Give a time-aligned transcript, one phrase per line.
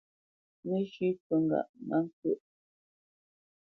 [0.67, 2.41] Mə́shʉ̄ cû ŋgâʼ má ŋkyə́ʼ.